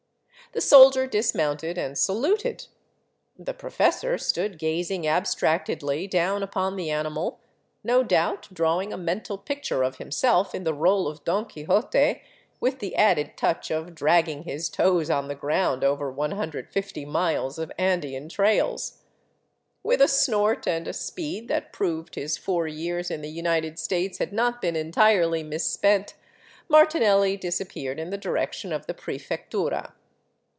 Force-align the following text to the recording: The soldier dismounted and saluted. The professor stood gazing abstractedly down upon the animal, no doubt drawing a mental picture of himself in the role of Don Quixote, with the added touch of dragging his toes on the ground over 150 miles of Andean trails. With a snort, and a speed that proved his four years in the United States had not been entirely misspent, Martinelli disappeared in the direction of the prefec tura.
The 0.53 0.59
soldier 0.59 1.07
dismounted 1.07 1.77
and 1.77 1.97
saluted. 1.97 2.65
The 3.39 3.53
professor 3.53 4.17
stood 4.17 4.59
gazing 4.59 5.07
abstractedly 5.07 6.07
down 6.07 6.43
upon 6.43 6.75
the 6.75 6.89
animal, 6.89 7.39
no 7.85 8.03
doubt 8.03 8.49
drawing 8.51 8.91
a 8.91 8.97
mental 8.97 9.37
picture 9.37 9.81
of 9.81 9.95
himself 9.95 10.53
in 10.53 10.65
the 10.65 10.73
role 10.73 11.07
of 11.07 11.23
Don 11.23 11.45
Quixote, 11.45 12.21
with 12.59 12.79
the 12.79 12.97
added 12.97 13.37
touch 13.37 13.71
of 13.71 13.95
dragging 13.95 14.43
his 14.43 14.67
toes 14.67 15.09
on 15.09 15.29
the 15.29 15.35
ground 15.35 15.85
over 15.85 16.11
150 16.11 17.05
miles 17.05 17.57
of 17.57 17.71
Andean 17.77 18.27
trails. 18.27 19.03
With 19.83 20.01
a 20.01 20.09
snort, 20.09 20.67
and 20.67 20.85
a 20.85 20.91
speed 20.91 21.47
that 21.47 21.71
proved 21.71 22.15
his 22.15 22.35
four 22.35 22.67
years 22.67 23.09
in 23.09 23.21
the 23.21 23.31
United 23.31 23.79
States 23.79 24.17
had 24.17 24.33
not 24.33 24.61
been 24.61 24.75
entirely 24.75 25.43
misspent, 25.43 26.15
Martinelli 26.67 27.37
disappeared 27.37 28.01
in 28.01 28.09
the 28.09 28.17
direction 28.17 28.73
of 28.73 28.85
the 28.85 28.93
prefec 28.93 29.49
tura. 29.49 29.93